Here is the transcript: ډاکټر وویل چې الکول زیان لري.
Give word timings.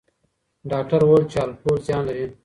ډاکټر 0.71 1.01
وویل 1.03 1.25
چې 1.31 1.37
الکول 1.45 1.75
زیان 1.87 2.03
لري. 2.07 2.25